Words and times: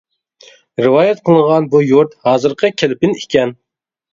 رىۋايەت 0.85 1.21
قىلىنغان 1.29 1.67
بۇ 1.75 1.83
يۇرت 1.91 2.17
ھازىرقى 2.29 2.73
كەلپىن 2.83 3.17
ئىكەن. 3.21 3.55